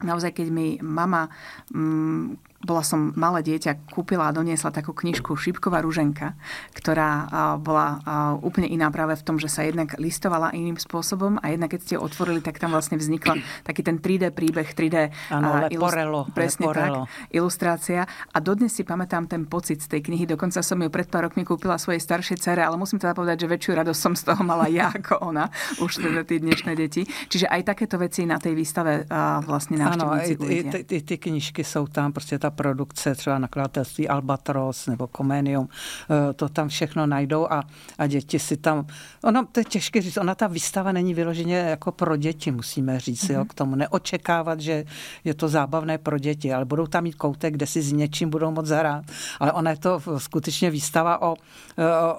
naozaj, 0.00 0.32
keď 0.32 0.48
mi 0.48 0.80
mama 0.80 1.28
mm, 1.70 2.40
bola 2.62 2.82
som 2.86 3.10
malé 3.18 3.42
dieťa, 3.42 3.90
kúpila 3.90 4.30
a 4.30 4.34
doniesla 4.34 4.70
takú 4.70 4.94
knižku 4.94 5.34
Šípková 5.34 5.82
ruženka, 5.82 6.38
ktorá 6.72 7.26
bola 7.58 7.98
úplne 8.40 8.70
iná 8.70 8.88
práve 8.88 9.18
v 9.18 9.26
tom, 9.26 9.36
že 9.36 9.50
sa 9.50 9.66
jednak 9.66 9.98
listovala 9.98 10.54
iným 10.54 10.78
spôsobom 10.78 11.42
a 11.42 11.50
jednak 11.50 11.74
keď 11.74 11.80
ste 11.82 11.96
otvorili, 11.98 12.38
tak 12.38 12.62
tam 12.62 12.70
vlastne 12.70 12.96
vznikla 12.96 13.42
taký 13.68 13.82
ten 13.82 13.98
3D 13.98 14.30
príbeh, 14.30 14.68
3D 14.70 14.96
ano, 15.34 15.66
leporelo, 15.66 16.30
presne 16.30 16.70
leporelo. 16.70 17.04
tak, 17.10 17.34
ilustrácia. 17.34 18.06
A 18.30 18.38
dodnes 18.38 18.70
si 18.70 18.86
pamätám 18.86 19.26
ten 19.26 19.44
pocit 19.48 19.82
z 19.82 19.98
tej 19.98 20.00
knihy. 20.06 20.24
Dokonca 20.28 20.62
som 20.62 20.78
ju 20.78 20.88
pred 20.88 21.10
pár 21.10 21.26
rokmi 21.26 21.42
kúpila 21.42 21.76
svojej 21.76 21.98
staršej 21.98 22.38
cere, 22.38 22.62
ale 22.62 22.78
musím 22.78 23.02
teda 23.02 23.16
povedať, 23.16 23.44
že 23.44 23.50
väčšiu 23.50 23.72
radosť 23.74 24.00
som 24.00 24.14
z 24.14 24.22
toho 24.30 24.42
mala 24.46 24.70
ja 24.70 24.92
ako 24.98 25.34
ona, 25.34 25.50
už 25.82 25.98
teda 25.98 26.22
tí 26.22 26.38
dnešné 26.38 26.72
deti. 26.78 27.02
Čiže 27.06 27.50
aj 27.50 27.74
takéto 27.74 27.98
veci 27.98 28.22
na 28.22 28.38
tej 28.38 28.54
výstave 28.54 29.04
vlastne 29.42 29.80
návštevníci 29.82 30.32
Ano, 30.38 30.78
i, 30.90 30.96
i 30.96 31.00
ty 31.02 31.18
knižky 31.18 31.64
jsou 31.64 31.86
tam, 31.86 32.12
prostě 32.12 32.38
ta 32.38 32.51
produkce, 32.54 33.14
třeba 33.14 33.38
nakladatelství 33.38 34.08
Albatros 34.08 34.86
nebo 34.86 35.08
Comenium, 35.16 35.68
eh, 35.68 36.32
to 36.32 36.48
tam 36.48 36.68
všechno 36.68 37.06
najdou 37.06 37.46
a, 37.50 37.62
a 37.98 38.06
děti 38.06 38.38
si 38.38 38.56
tam, 38.56 38.86
ono, 39.24 39.46
to 39.52 39.60
je 39.60 39.64
těžké 39.64 40.02
říct, 40.02 40.16
ona 40.16 40.34
ta 40.34 40.46
výstava 40.46 40.92
není 40.92 41.14
vyloženě 41.14 41.56
jako 41.56 41.92
pro 41.92 42.16
děti, 42.16 42.50
musíme 42.50 43.00
říct, 43.00 43.24
mm-hmm. 43.24 43.34
jo, 43.34 43.38
mhm. 43.40 43.48
k 43.48 43.54
tomu 43.54 43.76
neočekávat, 43.76 44.60
že 44.60 44.84
je 45.24 45.34
to 45.34 45.48
zábavné 45.48 45.98
pro 45.98 46.18
děti, 46.18 46.52
ale 46.52 46.64
budou 46.64 46.86
tam 46.86 47.04
mít 47.04 47.14
koutek, 47.14 47.54
kde 47.54 47.66
si 47.66 47.82
s 47.82 47.92
něčím 47.92 48.30
budou 48.30 48.50
moc 48.50 48.66
zahrát. 48.66 49.04
Ale 49.40 49.52
ona 49.52 49.70
je 49.70 49.76
to 49.76 50.00
skutečně 50.18 50.70
výstava 50.70 51.22
o, 51.22 51.32
o, 51.32 51.36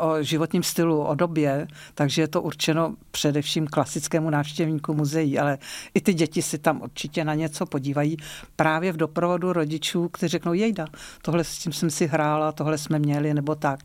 o 0.07 0.23
životním 0.23 0.63
stylu, 0.63 1.03
o 1.03 1.15
době, 1.15 1.67
takže 1.95 2.21
je 2.21 2.27
to 2.27 2.41
určeno 2.41 2.95
především 3.11 3.67
klasickému 3.67 4.29
návštěvníku 4.29 4.93
muzeí, 4.93 5.39
ale 5.39 5.57
i 5.93 6.01
ty 6.01 6.13
děti 6.13 6.41
si 6.41 6.57
tam 6.57 6.81
určitě 6.81 7.25
na 7.25 7.33
něco 7.33 7.65
podívají 7.65 8.17
právě 8.55 8.91
v 8.91 8.97
doprovodu 8.97 9.53
rodičů, 9.53 10.09
kteří 10.09 10.22
řeknou, 10.27 10.53
jejda, 10.53 10.85
tohle 11.21 11.43
s 11.43 11.57
tím 11.57 11.73
jsem 11.73 11.89
si 11.89 12.07
hrála, 12.07 12.51
tohle 12.51 12.77
jsme 12.77 12.99
měli, 12.99 13.33
nebo 13.33 13.55
tak. 13.55 13.79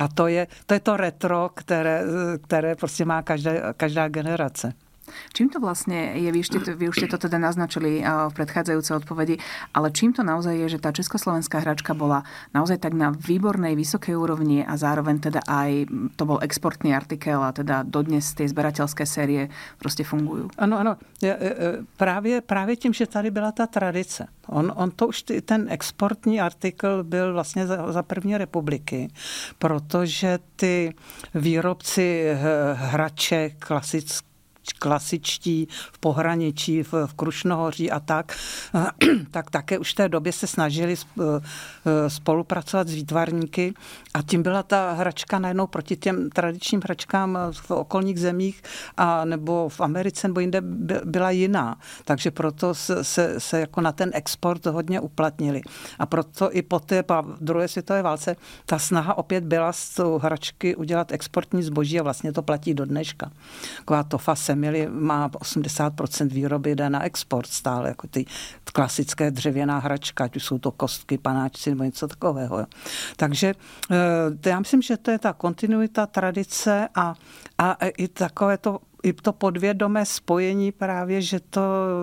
A 0.00 0.08
to 0.08 0.26
je 0.26 0.46
to, 0.66 0.74
je 0.74 0.80
to 0.80 0.96
retro, 0.96 1.50
které, 1.54 2.02
které 2.44 2.76
prostě 2.76 3.04
má 3.04 3.22
každá, 3.22 3.72
každá 3.72 4.08
generace. 4.08 4.72
Čím 5.32 5.48
to 5.48 5.60
vlastne 5.60 6.18
je, 6.18 6.30
vy, 6.32 6.40
ešte, 6.40 6.58
vy 6.76 6.88
už 6.88 6.96
ste 6.96 7.08
to 7.08 7.18
teda 7.18 7.38
naznačili 7.38 8.00
v 8.04 8.32
predchádzajúcej 8.34 8.94
odpovedi, 9.04 9.36
ale 9.74 9.90
čím 9.90 10.12
to 10.12 10.22
naozaj 10.22 10.54
je, 10.54 10.76
že 10.76 10.82
tá 10.82 10.92
československá 10.92 11.60
hračka 11.60 11.94
bola 11.94 12.22
naozaj 12.54 12.78
tak 12.78 12.94
na 12.94 13.10
výbornej, 13.10 13.76
vysokej 13.76 14.14
úrovni 14.16 14.64
a 14.64 14.76
zároveň 14.76 15.18
teda 15.18 15.40
aj 15.48 15.88
to 16.16 16.22
bol 16.28 16.38
exportný 16.42 16.94
artikel 16.94 17.42
a 17.42 17.52
teda 17.52 17.82
dodnes 17.82 18.34
tie 18.34 18.48
zberateľské 18.48 19.06
série 19.06 19.48
prostě 19.78 20.04
fungují. 20.04 20.48
Ano, 20.58 20.78
ano. 20.78 20.96
Právě, 21.96 22.40
právě 22.40 22.76
tím, 22.76 22.92
že 22.92 23.06
tady 23.06 23.30
byla 23.30 23.52
ta 23.52 23.66
tradice. 23.66 24.26
On, 24.46 24.72
on 24.76 24.90
to 24.90 25.08
už 25.08 25.22
ten 25.44 25.66
exportní 25.70 26.40
artikl 26.40 27.04
byl 27.04 27.32
vlastně 27.32 27.66
za, 27.66 27.92
za 27.92 28.02
první 28.02 28.36
republiky, 28.36 29.08
protože 29.58 30.38
ty 30.56 30.94
výrobci 31.34 32.32
hraček 32.74 33.64
klasické 33.66 34.27
klasičtí 34.72 35.68
v 35.92 35.98
pohraničí, 35.98 36.82
v, 36.82 36.92
v 37.06 37.14
Krušnohoří 37.14 37.90
a 37.90 38.00
tak, 38.00 38.36
tak 39.30 39.50
také 39.50 39.78
už 39.78 39.92
v 39.92 39.94
té 39.94 40.08
době 40.08 40.32
se 40.32 40.46
snažili 40.46 40.94
eh, 40.94 42.10
spolupracovat 42.10 42.88
s 42.88 42.94
výtvarníky 42.94 43.74
a 44.14 44.22
tím 44.22 44.42
byla 44.42 44.62
ta 44.62 44.92
hračka 44.92 45.38
najednou 45.38 45.66
proti 45.66 45.96
těm 45.96 46.30
tradičním 46.30 46.80
hračkám 46.84 47.38
v 47.52 47.70
okolních 47.70 48.20
zemích 48.20 48.62
a 48.96 49.24
nebo 49.24 49.68
v 49.68 49.80
Americe 49.80 50.28
nebo 50.28 50.40
jinde 50.40 50.60
byla 51.04 51.30
jiná. 51.30 51.76
Takže 52.04 52.30
proto 52.30 52.74
se, 52.74 53.04
se, 53.04 53.40
se 53.40 53.60
jako 53.60 53.80
na 53.80 53.92
ten 53.92 54.10
export 54.14 54.66
hodně 54.66 55.00
uplatnili. 55.00 55.60
A 55.98 56.06
proto 56.06 56.56
i 56.56 56.62
po 56.62 56.80
té 56.80 57.04
druhé 57.40 57.68
světové 57.68 58.02
válce 58.02 58.36
ta 58.66 58.78
snaha 58.78 59.18
opět 59.18 59.44
byla 59.44 59.72
z 59.72 60.00
hračky 60.18 60.76
udělat 60.76 61.12
exportní 61.12 61.62
zboží 61.62 62.00
a 62.00 62.02
vlastně 62.02 62.32
to 62.32 62.42
platí 62.42 62.74
do 62.74 62.84
dneška. 62.84 63.30
Taková 63.76 64.02
to 64.02 64.18
fase 64.18 64.54
měli, 64.58 64.88
má 64.90 65.28
80% 65.28 66.28
výroby 66.28 66.74
jde 66.76 66.90
na 66.90 67.02
export 67.02 67.46
stále, 67.46 67.88
jako 67.88 68.06
ty 68.06 68.26
klasické 68.72 69.30
dřevěná 69.30 69.78
hračka, 69.78 70.24
ať 70.24 70.36
už 70.36 70.44
jsou 70.44 70.58
to 70.58 70.70
kostky, 70.70 71.18
panáčci 71.18 71.70
nebo 71.70 71.84
něco 71.84 72.08
takového. 72.08 72.66
Takže 73.16 73.54
eh, 73.90 74.50
já 74.50 74.58
myslím, 74.58 74.82
že 74.82 74.96
to 74.96 75.10
je 75.10 75.18
ta 75.18 75.32
kontinuita, 75.32 76.06
tradice 76.06 76.88
a, 76.94 77.14
a 77.58 77.76
i 77.96 78.08
takové 78.08 78.58
to 78.58 78.78
i 79.02 79.12
to 79.12 79.32
podvědomé 79.32 80.06
spojení 80.06 80.72
právě, 80.72 81.22
že 81.22 81.40
to, 81.40 81.60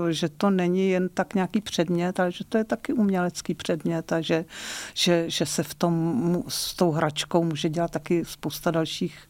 že 0.10 0.30
to 0.30 0.50
není 0.50 0.90
jen 0.90 1.10
tak 1.10 1.34
nějaký 1.36 1.62
předmět, 1.62 2.20
ale 2.20 2.32
že 2.32 2.44
to 2.44 2.58
je 2.58 2.64
taky 2.64 2.94
umělecký 2.94 3.54
předmět 3.54 4.12
a 4.12 4.22
že, 4.22 4.46
že, 4.94 5.26
že 5.28 5.46
se 5.46 5.64
v 5.64 5.74
tom 5.74 6.44
s 6.48 6.76
tou 6.76 6.92
hračkou 6.92 7.44
může 7.44 7.70
dělat 7.70 7.92
taky 7.92 8.26
spousta 8.26 8.72
dalších 8.72 9.28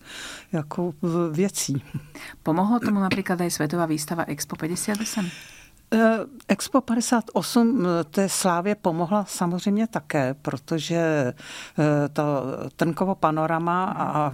jako 0.52 0.94
věcí. 1.32 1.84
Pomohlo 2.44 2.80
tomu 2.80 3.00
například 3.00 3.42
i 3.42 3.52
světová 3.52 3.86
výstava 3.86 4.24
Expo 4.28 4.56
58? 4.56 5.30
Eh, 5.94 6.20
Expo 6.48 6.82
58 6.82 7.86
eh, 7.86 8.04
té 8.04 8.30
slávě 8.30 8.76
pomohla 8.76 9.26
samozřejmě 9.28 9.88
také, 9.88 10.34
protože 10.34 11.34
eh, 11.80 12.10
to 12.14 12.44
Trnkovo 12.76 13.16
panorama 13.16 13.84
a, 13.86 14.34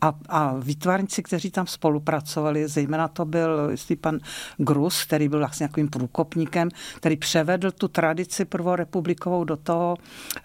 a, 0.00 0.12
a 0.28 0.54
výtvarníci, 0.58 1.22
kteří 1.22 1.50
tam 1.50 1.66
spolupracovali, 1.66 2.68
zejména 2.68 3.08
to 3.08 3.24
byl 3.24 3.68
jistý 3.70 3.96
pan 3.96 4.18
Grus, 4.56 5.04
který 5.04 5.28
byl 5.28 5.38
vlastně 5.38 5.68
takovým 5.68 5.88
průkopníkem, 5.88 6.68
který 6.96 7.16
převedl 7.16 7.70
tu 7.70 7.88
tradici 7.88 8.44
prvorepublikovou 8.44 9.44
do 9.44 9.56
toho, 9.56 9.96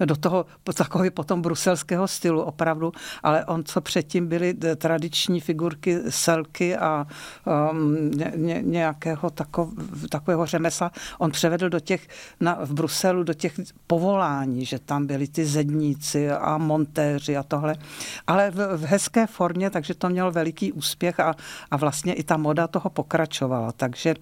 do 0.05 0.15
toho 0.15 0.45
takového 0.77 1.11
potom 1.11 1.41
bruselského 1.41 2.07
stylu 2.07 2.41
opravdu, 2.41 2.91
ale 3.23 3.45
on, 3.45 3.63
co 3.63 3.81
předtím 3.81 4.27
byly 4.27 4.53
tradiční 4.75 5.39
figurky 5.39 5.99
selky 6.09 6.77
a 6.77 7.07
um, 7.71 8.11
ně, 8.35 8.61
nějakého 8.65 9.29
takového 9.29 9.88
takového 10.09 10.45
řemesla 10.45 10.91
on 11.17 11.31
převedl 11.31 11.69
do 11.69 11.79
těch, 11.79 12.07
na, 12.39 12.57
v 12.65 12.73
Bruselu 12.73 13.23
do 13.23 13.33
těch 13.33 13.53
povolání, 13.87 14.65
že 14.65 14.79
tam 14.79 15.07
byli 15.07 15.27
ty 15.27 15.45
zedníci 15.45 16.31
a 16.31 16.57
montéři 16.57 17.37
a 17.37 17.43
tohle. 17.43 17.75
Ale 18.27 18.51
v, 18.51 18.77
v 18.77 18.83
hezké 18.83 19.27
formě, 19.27 19.69
takže 19.69 19.93
to 19.93 20.09
mělo 20.09 20.31
veliký 20.31 20.71
úspěch 20.71 21.19
a, 21.19 21.35
a 21.71 21.77
vlastně 21.77 22.13
i 22.13 22.23
ta 22.23 22.37
moda 22.37 22.67
toho 22.67 22.89
pokračovala. 22.89 23.71
Takže 23.71 24.09
e, 24.09 24.15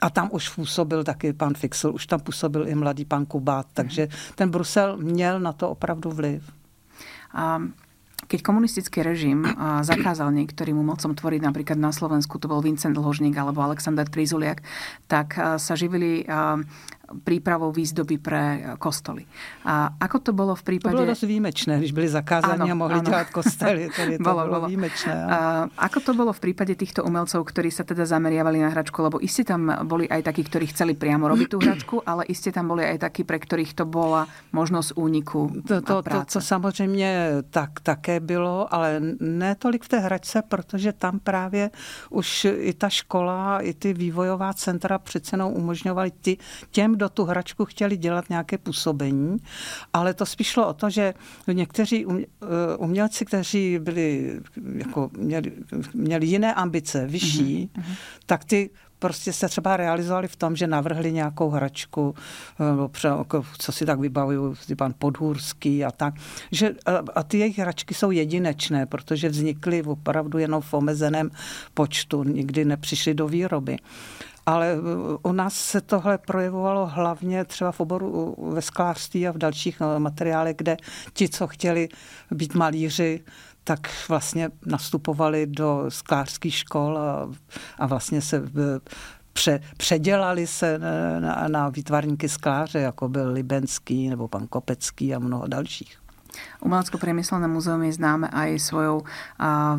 a 0.00 0.10
tam 0.10 0.28
už 0.32 0.48
působil 0.48 1.04
taky 1.04 1.32
pan 1.32 1.54
Fixel, 1.54 1.94
už 1.94 2.06
tam 2.06 2.20
působil 2.20 2.68
i 2.68 2.74
mladý 2.74 3.04
pan 3.04 3.26
Kubát, 3.26 3.66
takže 3.72 4.08
ten 4.34 4.50
Brusel 4.50 4.96
měl 4.96 5.40
na 5.40 5.52
to 5.52 5.70
opravdu 5.70 6.10
vliv. 6.10 6.52
A 7.34 7.62
keď 8.30 8.40
komunistický 8.40 9.02
režim 9.04 9.44
zakázal 9.82 10.32
niektorým 10.32 10.78
umelcom 10.78 11.12
tvoriť, 11.12 11.40
napríklad 11.42 11.76
na 11.76 11.92
Slovensku 11.92 12.38
to 12.40 12.48
bol 12.48 12.62
Vincent 12.64 12.96
Dlhožník 12.96 13.36
alebo 13.36 13.60
Alexander 13.60 14.08
Trizuliak, 14.08 14.64
tak 15.10 15.36
sa 15.36 15.74
živili 15.76 16.24
prípravou 17.20 17.72
výzdoby 17.72 18.16
pre 18.18 18.44
kostoly. 18.78 19.28
A 19.68 19.92
ako 20.00 20.18
to 20.18 20.32
bolo 20.32 20.56
v 20.56 20.62
prípade... 20.62 20.96
To 20.96 21.04
bolo 21.04 21.12
dosť 21.12 21.26
výjimečné, 21.28 21.78
když 21.78 21.92
byli 21.92 22.08
zakázaní 22.08 22.70
a 22.70 22.74
mohli 22.74 22.98
ano. 22.98 23.10
dělat 23.10 23.28
kostely. 23.30 23.90
Tedy 23.96 24.18
to 24.18 24.24
bolo, 24.24 24.48
bolo 24.48 24.66
výjimečné. 24.66 25.12
A 25.12 25.38
ako 25.76 25.98
to 26.00 26.12
bolo 26.14 26.32
v 26.32 26.40
prípade 26.40 26.72
týchto 26.72 27.04
umelcov, 27.04 27.44
ktorí 27.44 27.68
sa 27.68 27.84
teda 27.84 28.08
zameriavali 28.08 28.64
na 28.64 28.72
hračku? 28.72 29.02
Lebo 29.04 29.20
iste 29.20 29.44
tam 29.44 29.68
boli 29.84 30.08
aj 30.08 30.32
takí, 30.32 30.42
ktorí 30.48 30.72
chceli 30.72 30.92
priamo 30.96 31.28
robiť 31.28 31.48
tú 31.52 31.58
hračku, 31.60 31.94
ale 32.10 32.24
iste 32.32 32.48
tam 32.48 32.72
boli 32.72 32.88
aj 32.88 33.04
takí, 33.04 33.28
pre 33.28 33.36
ktorých 33.36 33.76
to 33.76 33.84
bola 33.84 34.24
možnosť 34.56 34.96
úniku 34.96 35.52
to, 35.68 35.84
to, 35.84 35.98
a 35.98 36.02
práce. 36.02 36.32
To, 36.32 36.40
to 36.40 36.46
samozřejmě 36.46 37.42
tak, 37.50 37.80
také 37.80 38.20
bylo, 38.20 38.74
ale 38.74 39.00
ne 39.20 39.54
tolik 39.54 39.84
v 39.84 39.88
té 39.88 39.98
hračce, 39.98 40.42
protože 40.42 40.92
tam 40.92 41.18
právě 41.18 41.70
už 42.10 42.46
i 42.56 42.72
ta 42.72 42.88
škola, 42.88 43.60
i 43.60 43.74
ty 43.74 43.92
vývojová 43.92 44.52
centra 44.52 44.98
přece 44.98 45.36
umožňovaly 45.36 46.10
ty, 46.10 46.38
těm 46.70 46.98
všem 47.02 47.08
do 47.08 47.08
tu 47.08 47.24
hračku 47.24 47.64
chtěli 47.64 47.96
dělat 47.96 48.30
nějaké 48.30 48.58
působení, 48.58 49.36
ale 49.92 50.14
to 50.14 50.26
spíš 50.26 50.46
šlo 50.46 50.68
o 50.68 50.72
to, 50.72 50.90
že 50.90 51.14
někteří 51.46 52.06
um, 52.06 52.24
umělci, 52.78 53.24
kteří 53.24 53.78
byli, 53.78 54.40
jako 54.74 55.10
měli, 55.18 55.52
měli 55.94 56.26
jiné 56.26 56.54
ambice, 56.54 57.06
vyšší, 57.06 57.70
mm-hmm. 57.74 57.96
tak 58.26 58.44
ty 58.44 58.70
prostě 58.98 59.32
se 59.32 59.48
třeba 59.48 59.76
realizovali 59.76 60.28
v 60.28 60.36
tom, 60.36 60.56
že 60.56 60.66
navrhli 60.66 61.12
nějakou 61.12 61.50
hračku, 61.50 62.14
eh, 62.60 63.08
jako, 63.08 63.42
co 63.58 63.72
si 63.72 63.86
tak 63.86 63.98
vybavuju, 63.98 64.54
pan 64.76 64.94
Podhůrský 64.98 65.84
a 65.84 65.90
tak, 65.90 66.14
že, 66.52 66.74
a 67.14 67.22
ty 67.22 67.38
jejich 67.38 67.58
hračky 67.58 67.94
jsou 67.94 68.10
jedinečné, 68.10 68.86
protože 68.86 69.28
vznikly 69.28 69.82
opravdu 69.82 70.38
jenom 70.38 70.62
v 70.62 70.74
omezeném 70.74 71.30
počtu, 71.74 72.24
nikdy 72.24 72.64
nepřišly 72.64 73.14
do 73.14 73.26
výroby. 73.26 73.76
Ale 74.46 74.72
eh, 74.72 74.78
u 75.22 75.32
nás 75.32 75.54
se 75.54 75.80
tohle 75.80 76.18
projevovalo 76.18 76.86
hlavně 76.86 77.44
třeba 77.44 77.72
v 77.72 77.80
oboru 77.80 78.36
ve 78.52 78.62
sklářství 78.62 79.28
a 79.28 79.32
v 79.32 79.38
dalších 79.38 79.80
eh, 79.80 79.98
materiálech, 79.98 80.56
kde 80.56 80.76
ti, 81.12 81.28
co 81.28 81.46
chtěli 81.46 81.88
být 82.30 82.54
malíři, 82.54 83.24
tak 83.64 83.90
vlastně 84.08 84.50
nastupovali 84.66 85.46
do 85.46 85.84
sklářských 85.88 86.54
škol 86.54 86.98
a, 86.98 87.28
a 87.78 87.86
vlastně 87.86 88.22
se 88.22 88.42
pře, 89.32 89.60
předělali 89.76 90.46
se 90.46 90.78
na, 91.20 91.48
na 91.48 91.68
výtvarníky 91.68 92.28
skláře, 92.28 92.78
jako 92.78 93.08
byl 93.08 93.32
Libenský 93.32 94.08
nebo 94.08 94.28
pan 94.28 94.46
Kopecký 94.46 95.14
a 95.14 95.18
mnoho 95.18 95.46
dalších. 95.46 96.01
Umelecko-priemyselné 96.62 97.50
múzeum 97.50 97.82
je 97.82 97.98
známe 97.98 98.30
aj 98.30 98.58
svojou 98.62 99.02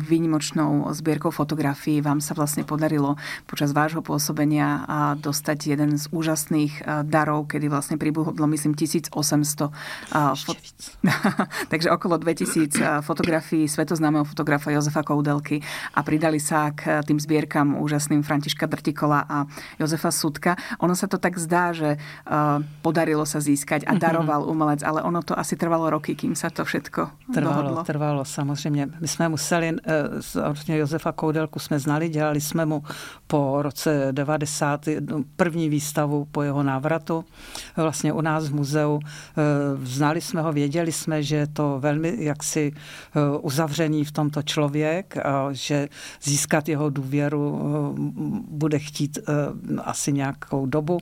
výnimočnou 0.04 0.88
zbierkou 0.92 1.32
fotografií. 1.32 2.04
Vám 2.04 2.20
sa 2.20 2.36
vlastne 2.36 2.62
podarilo 2.66 3.16
počas 3.48 3.72
vášho 3.72 4.04
pôsobenia 4.04 4.84
dostať 5.18 5.58
jeden 5.76 5.96
z 5.96 6.04
úžasných 6.12 7.04
darov, 7.08 7.48
kedy 7.48 7.72
vlastne 7.72 7.96
pribudlo, 7.96 8.44
myslím, 8.50 8.76
1800 8.76 9.14
fot... 10.44 10.58
takže 11.72 11.88
okolo 11.88 12.20
2000 12.20 13.00
fotografií 13.00 13.64
svetoznámeho 13.64 14.28
fotografa 14.28 14.72
Jozefa 14.74 15.00
Koudelky 15.00 15.64
a 15.96 16.04
pridali 16.04 16.40
sa 16.40 16.72
k 16.72 17.00
tým 17.04 17.16
zbierkam 17.16 17.80
úžasným 17.80 18.20
Františka 18.20 18.68
Drtikola 18.68 19.24
a 19.24 19.48
Jozefa 19.80 20.12
Sudka. 20.12 20.56
Ono 20.84 20.92
sa 20.92 21.08
to 21.08 21.16
tak 21.16 21.40
zdá, 21.40 21.72
že 21.72 21.96
podarilo 22.84 23.24
sa 23.24 23.40
získať 23.40 23.88
a 23.88 23.96
mhm. 23.96 24.00
daroval 24.00 24.42
umelec, 24.48 24.84
ale 24.84 25.00
ono 25.00 25.24
to 25.24 25.32
asi 25.32 25.56
trvalo 25.56 25.88
roky, 25.88 26.12
kým 26.12 26.36
sa 26.36 26.43
to 26.50 26.64
všetko 26.64 27.10
trvalo, 27.34 27.62
dohodlo. 27.62 27.84
Trvalo, 27.84 28.24
samozřejmě. 28.24 28.88
My 29.00 29.08
jsme 29.08 29.28
museli, 29.28 29.76
samozřejmě 30.20 30.76
Josefa 30.76 31.12
Koudelku 31.12 31.58
jsme 31.58 31.78
znali, 31.78 32.08
dělali 32.08 32.40
jsme 32.40 32.66
mu 32.66 32.82
po 33.26 33.62
roce 33.62 34.08
90. 34.12 34.88
No, 35.10 35.24
první 35.36 35.68
výstavu 35.68 36.24
po 36.24 36.42
jeho 36.42 36.62
návratu 36.62 37.24
vlastně 37.76 38.12
u 38.12 38.20
nás 38.20 38.48
v 38.48 38.54
muzeu. 38.54 39.00
Eh, 39.04 39.42
znali 39.82 40.20
jsme 40.20 40.42
ho, 40.42 40.52
věděli 40.52 40.92
jsme, 40.92 41.22
že 41.22 41.36
je 41.36 41.46
to 41.46 41.76
velmi 41.80 42.16
jaksi 42.18 42.72
eh, 42.74 43.38
uzavřený 43.40 44.04
v 44.04 44.12
tomto 44.12 44.42
člověk 44.42 45.16
a 45.16 45.48
že 45.52 45.88
získat 46.22 46.68
jeho 46.68 46.90
důvěru 46.90 47.60
eh, 47.60 48.00
bude 48.48 48.78
chtít 48.78 49.18
asi 49.84 50.12
nějakou 50.12 50.66
dobu. 50.66 50.98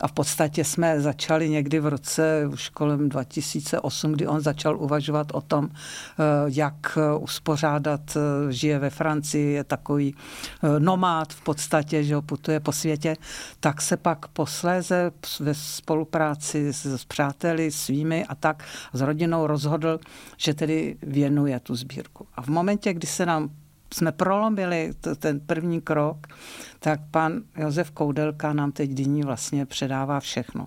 A 0.00 0.08
v 0.08 0.12
podstatě 0.12 0.64
jsme 0.64 1.00
začali 1.00 1.48
někdy 1.48 1.80
v 1.80 1.86
roce 1.86 2.46
už 2.52 2.68
kolem 2.68 3.08
2008, 3.08 4.12
kdy 4.12 4.26
on 4.26 4.40
začal 4.40 4.75
uvažovat 4.76 5.26
o 5.32 5.40
tom, 5.40 5.68
eh, 5.70 6.22
jak 6.46 6.98
uspořádat, 7.18 8.16
eh, 8.16 8.52
žije 8.52 8.78
ve 8.78 8.90
Francii, 8.90 9.52
je 9.52 9.64
takový 9.64 10.14
eh, 10.14 10.80
nomád 10.80 11.32
v 11.32 11.40
podstatě, 11.40 12.04
že 12.04 12.14
ho 12.14 12.22
putuje 12.22 12.60
po 12.60 12.72
světě, 12.72 13.16
tak 13.60 13.82
se 13.82 13.96
pak 13.96 14.28
posléze 14.28 15.10
ve 15.40 15.54
spolupráci 15.54 16.72
s, 16.72 16.86
s 16.86 17.04
přáteli 17.04 17.70
svými 17.70 18.26
a 18.26 18.34
tak 18.34 18.64
s 18.92 19.00
rodinou 19.00 19.46
rozhodl, 19.46 20.00
že 20.36 20.54
tedy 20.54 20.96
věnuje 21.02 21.60
tu 21.60 21.74
sbírku. 21.74 22.26
A 22.34 22.42
v 22.42 22.48
momentě, 22.48 22.92
kdy 22.92 23.06
se 23.06 23.26
nám 23.26 23.50
jsme 23.94 24.12
prolomili 24.12 24.92
ten 25.18 25.40
první 25.40 25.80
krok, 25.80 26.26
tak 26.78 27.00
pan 27.10 27.42
Josef 27.56 27.90
Koudelka 27.90 28.52
nám 28.52 28.72
teď 28.72 28.90
dyní 28.90 29.22
vlastně 29.22 29.66
předává 29.66 30.20
všechno. 30.20 30.66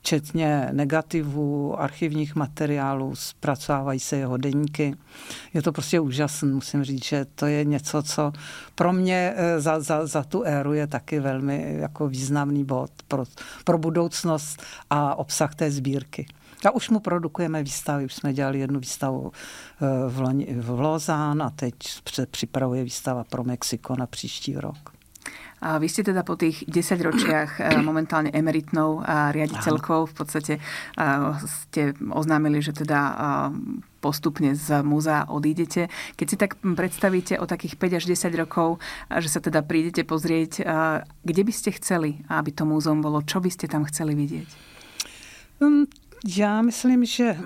Včetně 0.00 0.68
negativů, 0.72 1.80
archivních 1.80 2.34
materiálů, 2.34 3.16
zpracovávají 3.16 4.00
se 4.00 4.16
jeho 4.16 4.36
deníky. 4.36 4.96
Je 5.54 5.62
to 5.62 5.72
prostě 5.72 6.00
úžasné, 6.00 6.48
musím 6.48 6.84
říct, 6.84 7.04
že 7.04 7.24
to 7.24 7.46
je 7.46 7.64
něco, 7.64 8.02
co 8.02 8.32
pro 8.74 8.92
mě 8.92 9.34
eh, 9.36 9.60
za, 9.60 9.80
za, 9.80 10.06
za 10.06 10.22
tu 10.22 10.42
éru 10.42 10.72
je 10.72 10.86
taky 10.86 11.20
velmi 11.20 11.76
jako 11.78 12.08
významný 12.08 12.64
bod 12.64 12.90
pro, 13.08 13.24
pro 13.64 13.78
budoucnost 13.78 14.62
a 14.90 15.14
obsah 15.14 15.54
té 15.54 15.70
sbírky. 15.70 16.26
A 16.66 16.70
už 16.70 16.90
mu 16.90 17.00
produkujeme 17.00 17.62
výstavy, 17.62 18.04
už 18.04 18.14
jsme 18.14 18.32
dělali 18.32 18.58
jednu 18.58 18.80
výstavu 18.80 19.32
eh, 19.32 20.08
v, 20.08 20.20
Loni, 20.20 20.54
v 20.60 20.80
Lozán 20.80 21.42
a 21.42 21.50
teď 21.50 21.74
připravuje 22.30 22.84
výstava 22.84 23.24
pro 23.24 23.44
Mexiko 23.44 23.96
na 23.96 24.06
příští 24.06 24.56
rok. 24.56 24.97
A 25.60 25.78
vy 25.78 25.88
ste 25.90 26.06
teda 26.06 26.22
po 26.22 26.38
tých 26.38 26.62
10 26.66 27.08
ročiach 27.08 27.50
eh, 27.58 27.78
momentálne 27.82 28.30
emeritnou 28.30 29.02
riaditeľkou 29.06 30.10
v 30.10 30.14
podstate 30.14 30.54
ste 31.46 31.94
oznámili, 32.10 32.60
že 32.60 32.72
teda 32.74 33.00
postupne 33.98 34.54
z 34.54 34.82
múzea 34.82 35.26
odídete. 35.30 35.90
Keď 36.14 36.26
si 36.26 36.36
tak 36.36 36.58
predstavíte 36.60 37.38
o 37.38 37.46
takých 37.46 37.78
5 37.78 37.98
až 37.98 38.04
10 38.06 38.42
rokov, 38.42 38.78
že 39.10 39.28
sa 39.28 39.40
teda 39.42 39.62
prídete 39.62 40.02
pozrieť, 40.04 40.62
kde 41.24 41.42
by 41.42 41.52
ste 41.52 41.74
chceli, 41.78 42.22
aby 42.30 42.50
to 42.54 42.68
múzeum 42.68 43.02
bolo? 43.02 43.22
Čo 43.24 43.42
by 43.42 43.50
ste 43.50 43.66
tam 43.70 43.86
chceli 43.88 44.14
vidieť? 44.14 44.48
Um, 45.60 45.86
já 46.26 46.62
myslím, 46.62 47.04
že 47.04 47.36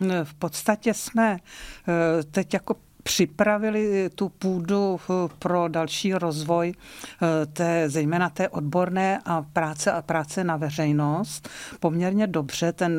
v 0.24 0.34
podstatě 0.34 0.94
jsme 0.94 1.36
eh, 1.36 2.22
teď 2.22 2.54
jako 2.54 2.76
připravili 3.02 4.10
tu 4.14 4.28
půdu 4.28 5.00
eh, 5.10 5.28
pro 5.38 5.68
další 5.68 6.14
rozvoj 6.14 6.72
eh, 6.72 7.46
té, 7.46 7.90
zejména 7.90 8.30
té 8.30 8.48
odborné 8.48 9.18
a 9.24 9.42
práce 9.42 9.92
a 9.92 10.02
práce 10.02 10.44
na 10.44 10.56
veřejnost. 10.56 11.48
Poměrně 11.80 12.26
dobře 12.26 12.72
ten 12.72 12.92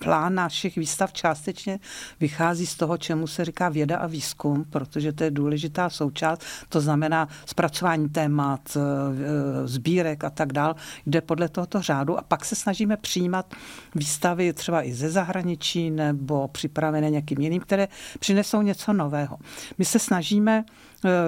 plán 0.00 0.34
našich 0.34 0.76
výstav 0.76 1.12
částečně 1.12 1.78
vychází 2.20 2.66
z 2.66 2.74
toho, 2.74 2.96
čemu 2.96 3.26
se 3.26 3.44
říká 3.44 3.68
věda 3.68 3.98
a 3.98 4.06
výzkum, 4.06 4.64
protože 4.70 5.12
to 5.12 5.24
je 5.24 5.30
důležitá 5.30 5.90
součást, 5.90 6.42
to 6.68 6.80
znamená 6.80 7.28
zpracování 7.46 8.08
témat, 8.08 8.76
e, 8.76 9.68
sbírek 9.68 10.24
a 10.24 10.30
tak 10.30 10.52
dál, 10.52 10.76
jde 11.06 11.20
podle 11.20 11.48
tohoto 11.48 11.82
řádu. 11.82 12.18
A 12.18 12.22
pak 12.22 12.44
se 12.44 12.54
snažíme 12.54 12.96
přijímat 12.96 13.54
výstavy 13.94 14.52
třeba 14.52 14.82
i 14.82 14.94
ze 14.94 15.10
zahraničí 15.10 15.90
nebo 15.90 16.48
připravené 16.48 17.10
někým 17.10 17.40
jiným, 17.40 17.60
které 17.60 17.88
přinesou 18.18 18.62
něco 18.62 18.92
nového. 18.92 19.38
My 19.78 19.84
se 19.84 19.98
snažíme 19.98 20.64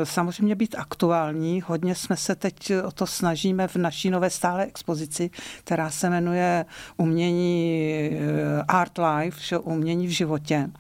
samozřejmě 0.05 0.55
být 0.55 0.75
aktuální. 0.79 1.63
Hodně 1.67 1.95
jsme 1.95 2.17
se 2.17 2.35
teď 2.35 2.73
o 2.85 2.91
to 2.91 3.07
snažíme 3.07 3.69
v 3.69 3.77
naší 3.77 4.11
nové 4.11 4.31
stále 4.31 4.65
expozici, 4.65 5.31
která 5.65 5.91
se 5.91 6.11
jmenuje 6.11 6.65
Umění 6.97 7.83
e, 8.13 8.63
Art 8.69 8.99
Life, 8.99 9.41
že 9.41 9.59
umění 9.59 10.07
v 10.07 10.11
životě, 10.11 10.71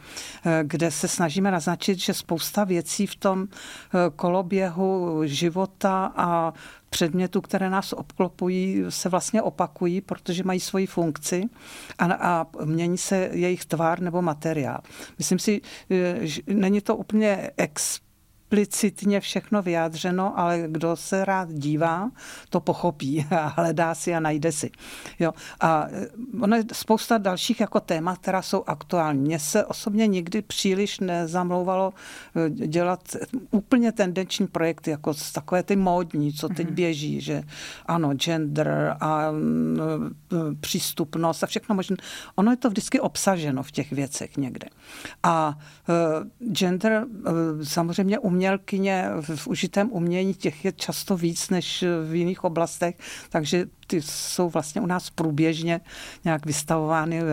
e, 0.44 0.61
kde 0.62 0.90
se 0.90 1.09
snažíme 1.09 1.51
naznačit, 1.51 1.98
že 1.98 2.14
spousta 2.14 2.64
věcí 2.64 3.07
v 3.07 3.16
tom 3.16 3.48
koloběhu 4.16 5.20
života 5.24 6.12
a 6.16 6.53
předmětů, 6.90 7.40
které 7.40 7.70
nás 7.70 7.92
obklopují, 7.92 8.85
se 8.88 9.09
vlastně 9.09 9.42
opakují, 9.42 10.01
protože 10.01 10.44
mají 10.44 10.61
svoji 10.61 10.87
funkci 10.87 11.44
a, 11.98 12.05
a 12.05 12.46
mění 12.64 12.98
se 12.98 13.29
jejich 13.33 13.64
tvar 13.64 14.01
nebo 14.01 14.22
materiál. 14.22 14.79
Myslím 15.18 15.38
si, 15.38 15.61
že 16.20 16.42
není 16.46 16.81
to 16.81 16.96
úplně 16.96 17.51
ex 17.57 18.01
explicitně 18.48 19.20
všechno 19.20 19.62
vyjádřeno, 19.62 20.38
ale 20.38 20.64
kdo 20.68 20.96
se 20.96 21.24
rád 21.24 21.52
dívá, 21.52 22.11
to 22.50 22.61
pochopí 22.61 23.26
a 23.30 23.46
hledá 23.56 23.94
si 23.94 24.14
a 24.14 24.20
najde 24.20 24.52
si. 24.52 24.70
Jo. 25.18 25.32
A 25.61 25.87
eh, 25.90 26.08
ono 26.40 26.56
je 26.56 26.64
spousta 26.72 27.18
dalších 27.18 27.61
jako 27.61 27.80
témat, 27.80 28.18
která 28.18 28.42
jsou 28.42 28.64
aktuální. 28.66 29.20
Mně 29.20 29.38
se 29.38 29.64
osobně 29.64 30.06
nikdy 30.06 30.42
příliš 30.42 31.00
nezamlouvalo 31.00 31.92
eh, 32.37 32.50
dělat 32.50 33.16
úplně 33.50 33.92
tendenční 33.92 34.46
projekty, 34.46 34.90
jako 34.90 35.14
takové 35.32 35.62
ty 35.62 35.76
módní, 35.76 36.32
co 36.32 36.48
teď 36.48 36.66
mhm. 36.66 36.74
běží, 36.74 37.20
že 37.20 37.42
ano, 37.87 38.14
gender 38.14 38.96
a 39.00 39.30
mm, 39.30 39.78
eh, 40.32 40.54
přístupnost 40.61 41.42
a 41.42 41.46
všechno 41.46 41.74
možné. 41.74 41.96
Ono 42.34 42.50
je 42.50 42.56
to 42.56 42.70
vždycky 42.70 43.00
obsaženo 43.00 43.62
v 43.62 43.70
těch 43.70 43.92
věcech 43.92 44.37
někde. 44.37 44.68
A 45.22 45.58
gender 46.52 47.06
samozřejmě 47.62 48.18
umění 48.18 48.38
umělkyně 48.38 49.11
v 49.20 49.46
užitém 49.46 49.92
umění, 49.92 50.35
těch 50.35 50.64
je 50.64 50.72
často 50.72 51.16
víc 51.16 51.51
než 51.51 51.85
v 52.11 52.14
jiných 52.14 52.44
oblastech, 52.44 52.94
takže 53.31 53.66
ty 53.87 54.03
jsou 54.03 54.48
vlastně 54.48 54.81
u 54.81 54.87
nás 54.87 55.11
průběžně 55.11 55.81
nějak 56.24 56.46
vystavovány, 56.46 57.20
eh, 57.20 57.24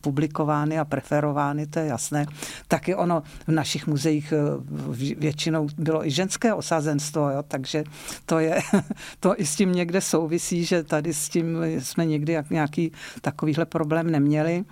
publikovány 0.00 0.78
a 0.78 0.84
preferovány, 0.84 1.66
to 1.66 1.78
je 1.78 1.86
jasné. 1.86 2.26
Taky 2.68 2.94
ono 2.94 3.22
v 3.46 3.52
našich 3.52 3.86
muzeích 3.86 4.32
eh, 4.32 5.14
většinou 5.14 5.68
bylo 5.78 6.06
i 6.06 6.10
ženské 6.10 6.54
osazenstvo, 6.54 7.30
jo, 7.30 7.42
takže 7.48 7.84
to 8.26 8.38
je, 8.38 8.58
to 9.20 9.40
i 9.40 9.46
s 9.46 9.56
tím 9.56 9.72
někde 9.72 10.00
souvisí, 10.00 10.64
že 10.64 10.82
tady 10.82 11.14
s 11.14 11.28
tím 11.28 11.58
jsme 11.78 12.06
někdy 12.06 12.32
jak 12.32 12.50
nějaký 12.50 12.92
takovýhle 13.20 13.66
problém 13.66 14.10
neměli. 14.10 14.64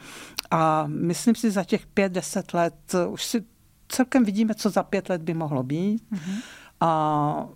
A 0.51 0.87
myslím 0.87 1.35
si, 1.35 1.51
za 1.51 1.65
těch 1.65 1.87
pět, 1.87 2.13
deset 2.13 2.55
let 2.55 2.75
už 3.09 3.25
si 3.25 3.56
celkem 3.89 4.25
vidíme, 4.25 4.55
co 4.55 4.71
za 4.71 4.83
pět 4.83 5.09
let 5.09 5.23
by 5.23 5.35
mohlo 5.35 5.63
být. 5.63 6.03
Mm-hmm. 6.13 6.43
A 6.81 7.49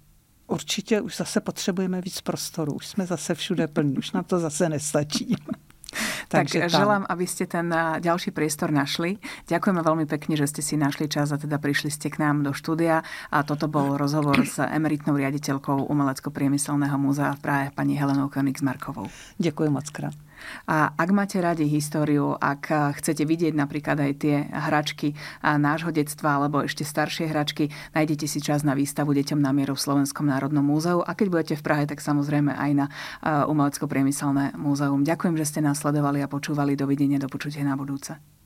určitě 0.47 1.01
už 1.01 1.17
zase 1.17 1.41
potřebujeme 1.41 2.01
víc 2.01 2.21
prostoru. 2.21 2.73
Už 2.73 2.87
jsme 2.87 3.07
zase 3.07 3.35
všude 3.35 3.67
plní, 3.67 3.99
už 3.99 4.13
nám 4.13 4.25
to 4.25 4.39
zase 4.39 4.69
nestačí. 4.69 5.37
Takže 6.29 6.67
tak 6.67 6.71
želám, 6.71 7.03
aby 7.11 7.27
ste 7.27 7.45
ten 7.47 7.71
ďalší 8.01 8.31
priestor 8.31 8.71
našli. 8.71 9.19
Ďakujeme 9.51 9.83
veľmi 9.83 10.07
pekne, 10.07 10.39
že 10.39 10.47
ste 10.47 10.63
si 10.63 10.75
našli 10.79 11.11
čas 11.11 11.35
a 11.35 11.41
teda 11.41 11.59
prišli 11.59 11.91
ste 11.91 12.11
k 12.11 12.23
nám 12.23 12.47
do 12.47 12.55
štúdia. 12.55 13.03
A 13.31 13.43
toto 13.43 13.67
bol 13.67 13.99
rozhovor 13.99 14.39
s 14.47 14.59
emeritnou 14.79 15.19
riaditeľkou 15.19 15.91
Umelecko-priemyselného 15.91 16.97
múzea 16.97 17.35
v 17.35 17.41
Prahe, 17.43 17.67
pani 17.75 17.99
Helenou 17.99 18.31
Königsmarkovou. 18.31 19.11
Ďakujem 19.43 19.73
moc 19.75 19.87
krát. 19.91 20.15
A 20.67 20.93
ak 20.97 21.11
máte 21.13 21.39
radi 21.39 21.69
históriu, 21.69 22.37
ak 22.39 22.95
chcete 22.97 23.27
vidieť 23.29 23.53
napríklad 23.53 24.01
aj 24.01 24.13
tie 24.21 24.37
hračky 24.49 25.15
nášho 25.45 25.93
detstva 25.93 26.41
alebo 26.41 26.65
ešte 26.65 26.87
staršie 26.87 27.29
hračky, 27.29 27.69
nájdete 27.93 28.27
si 28.27 28.41
čas 28.41 28.65
na 28.65 28.73
výstavu 28.73 29.13
Deťom 29.13 29.41
na 29.41 29.53
mieru 29.53 29.77
v 29.77 29.85
Slovenskom 29.85 30.27
národnom 30.27 30.65
múzeu 30.65 31.05
a 31.05 31.13
keď 31.13 31.27
budete 31.29 31.55
v 31.61 31.65
Prahe, 31.65 31.85
tak 31.85 32.01
samozrejme 32.01 32.57
aj 32.57 32.71
na 32.73 32.87
Umelecko-priemyselné 33.47 34.57
múzeum. 34.57 35.05
Ďakujem, 35.05 35.35
že 35.37 35.49
ste 35.49 35.61
nás 35.61 35.83
sledovali 35.83 36.25
a 36.25 36.31
počúvali. 36.31 36.79
Dovidenia, 36.79 37.21
do 37.21 37.29
počutia 37.29 37.67
na 37.67 37.77
budúce. 37.77 38.40